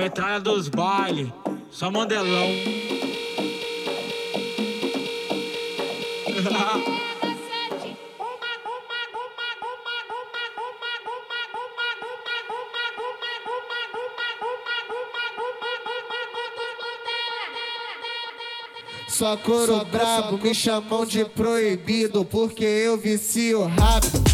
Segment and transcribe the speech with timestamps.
[0.00, 1.28] Metralha dos bailes,
[1.70, 2.48] só mandelão.
[19.06, 24.29] Só coro brabo me chamam de proibido porque eu vicio rápido.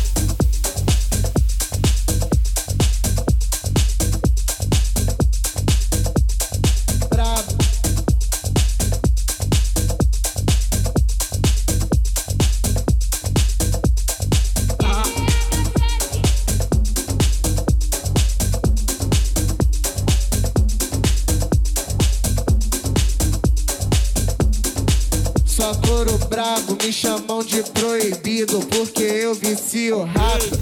[27.16, 30.58] Chamam de proibido porque eu vicio rápido.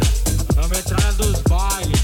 [0.56, 2.03] A metralha dos bailes.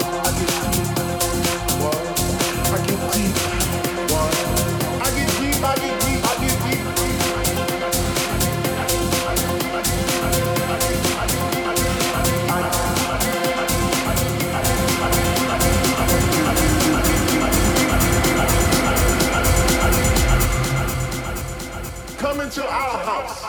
[22.31, 23.40] come into our house.